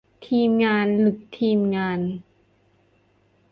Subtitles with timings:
[0.27, 1.99] ทีมงาน หรือ ทีมงาน?